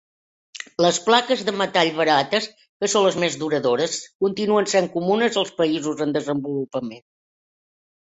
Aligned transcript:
Les 0.85 0.99
plaques 1.09 1.43
de 1.49 1.53
metall 1.61 1.91
barates, 1.99 2.49
que 2.81 2.91
són 2.95 3.07
les 3.09 3.19
més 3.25 3.39
duradores, 3.43 4.01
continuen 4.27 4.71
sent 4.75 4.93
comunes 4.99 5.41
als 5.45 5.57
països 5.63 6.07
en 6.09 6.21
desenvolupament. 6.21 7.09